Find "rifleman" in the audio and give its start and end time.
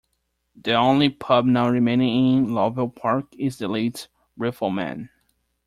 4.35-5.11